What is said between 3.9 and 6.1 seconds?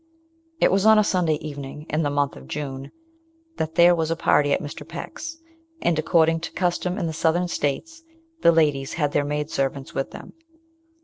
was a party at Mr. Peck's, and,